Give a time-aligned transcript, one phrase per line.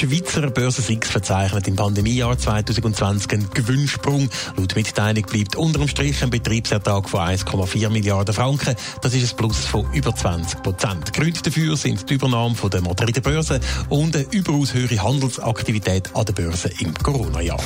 [0.00, 4.30] Die Schweizer Börse SIX verzeichnet im Pandemiejahr 2020 einen Gewinnsprung.
[4.56, 8.76] Laut Mitteilung bleibt unter dem Strich ein Betriebsertrag von 1,4 Milliarden Franken.
[9.02, 11.12] Das ist ein Plus von über 20 Prozent.
[11.12, 13.58] Gründe dafür sind die Übernahme von der Madrider Börse
[13.88, 17.58] und eine überaus höhere Handelsaktivität an der Börse im Corona-Jahr.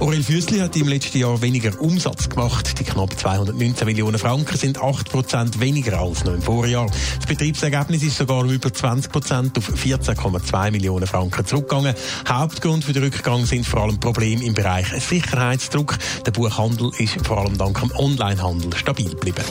[0.00, 2.78] Aurel Füssli hat im letzten Jahr weniger Umsatz gemacht.
[2.78, 6.86] Die knapp 219 Millionen Franken sind 8 Prozent weniger als noch im Vorjahr.
[7.18, 11.94] Das Betriebsergebnis ist sogar um über 20 Prozent auf 14,2 Millionen Franken zurückgegangen.
[12.28, 15.98] Hauptgrund für den Rückgang sind vor allem Probleme im Bereich Sicherheitsdruck.
[16.26, 19.44] Der Buchhandel ist vor allem dank dem Onlinehandel stabil geblieben.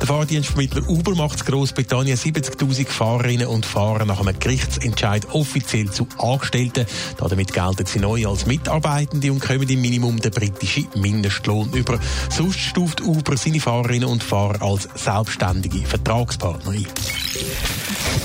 [0.00, 6.06] Der Fahrdienstvermittler Uber macht in Großbritannien 70.000 Fahrerinnen und Fahrer nach einem Gerichtsentscheid offiziell zu
[6.18, 6.86] Angestellten.
[7.16, 11.98] Damit gelten sie neu als Mitarbeitende und kommen im Minimum den britischen Mindestlohn über.
[12.30, 16.86] Sonst stuft Uber seine Fahrerinnen und Fahrer als selbstständige Vertragspartner ein.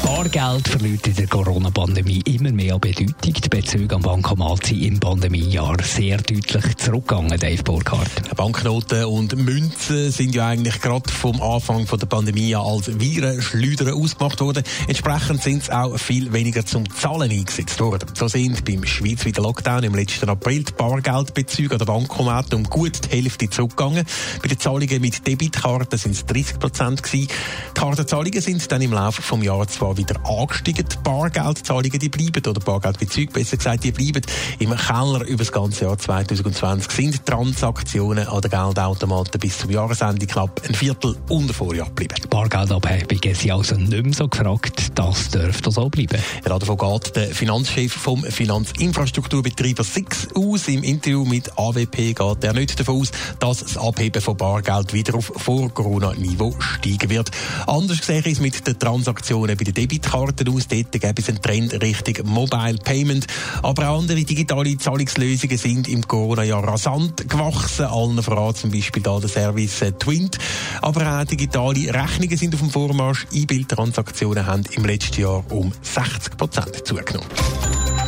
[0.03, 3.16] Bargeld verliert in der Corona-Pandemie immer mehr an Bedeutung.
[3.23, 8.36] Die Bezüge am Bankomat sind im Pandemiejahr sehr deutlich zurückgegangen, Dave Burkhardt.
[8.36, 14.64] Banknoten und Münzen sind ja eigentlich gerade vom Anfang der Pandemie als Virenschleuder ausgemacht worden.
[14.88, 18.08] Entsprechend sind es auch viel weniger zum Zahlen eingesetzt worden.
[18.14, 23.06] So sind beim schweizweiten Lockdown im letzten April die Bargeldbezüge an der Bankomat um gut
[23.06, 24.06] die Hälfte zurückgegangen.
[24.42, 27.28] Bei den Zahlungen mit Debitkarten sind es 30 Prozent gewesen.
[27.28, 32.48] Die Kartenzahlungen sind dann im Laufe des Jahres zwar wieder angestiegen, die Bargeldzahlungen die bleiben,
[32.48, 34.22] oder Bargeldbezüge besser gesagt, die bleiben
[34.60, 40.28] im Keller über das ganze Jahr 2020 sind Transaktionen an den Geldautomaten bis zum Jahresende
[40.28, 42.14] knapp ein Viertel unter Vorjahr geblieben.
[42.30, 46.22] Bargeldabhebungen sind also nicht mehr so gefragt, das dürfte so bleiben.
[46.47, 50.68] Ja, davon geht der Finanzchef vom Finanzinfrastrukturbetreiber Six aus.
[50.68, 55.16] Im Interview mit AWP geht er nicht davon aus, dass das Abheben von Bargeld wieder
[55.16, 57.31] auf Vor-Corona-Niveau steigen wird.
[57.66, 60.68] Anders gesehen ist mit den Transaktionen bei den Debitkarten aus.
[60.68, 63.28] Dort gibt es einen Trend Richtung Mobile Payment.
[63.62, 67.86] Aber auch andere digitale Zahlungslösungen sind im Corona-Jahr rasant gewachsen.
[67.86, 70.38] Allen voran zum Beispiel da der Service äh, Twint.
[70.82, 73.28] Aber auch digitale Rechnungen sind auf dem Vormarsch.
[73.32, 77.28] E-Bill-Transaktionen haben im letzten Jahr um 60 Prozent zugenommen.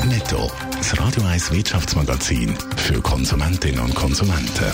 [0.06, 4.72] Netto, das Radio 1 Wirtschaftsmagazin für Konsumentinnen und Konsumenten.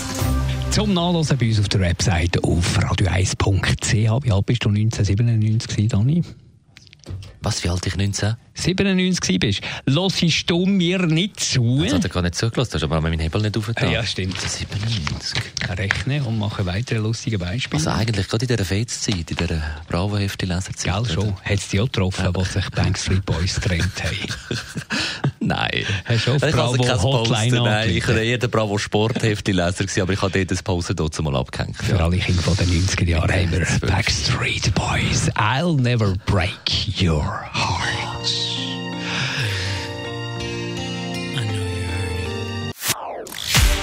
[0.70, 4.24] Zum Nachlesen bei uns auf der Webseite auf radio1.ch.
[4.24, 6.22] Wie alt bist du 1997, Dani?
[7.42, 8.36] Was, wie alt ich 19?
[8.52, 11.82] 97 bist, hörst du mir nicht zu?
[11.82, 13.90] Das hat er gar nicht zugelassen, hast aber meinen Hebel nicht aufgetan.
[13.90, 14.38] Ja, stimmt.
[14.38, 15.40] 97.
[15.70, 17.78] Rechnen und machen weitere lustige Beispiele.
[17.78, 21.06] Also eigentlich gerade in dieser Fetzzeit, in dieser Bravo-Hefte-Leserzeit.
[21.06, 21.36] Gell, schon.
[21.36, 22.44] Hat es dich auch getroffen, ja.
[22.44, 24.16] sich Bankstreet Boys getrennt haben?
[25.50, 25.84] Nein.
[26.04, 30.12] Hast du auf ich Bravo also Hotline Nein, ich war eher der Bravo Sporthefte-Leser, aber
[30.12, 31.76] ich habe dort das Pause dort mal abgehängt.
[31.76, 35.30] Für alle Kinder von den 90er Jahren haben wir Backstreet Boys.
[35.36, 36.50] I'll never break
[37.00, 37.80] your heart.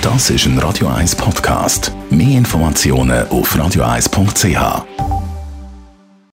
[0.03, 1.91] Das ist ein Radio 1 Podcast.
[2.09, 5.16] Mehr Informationen auf radio1.ch.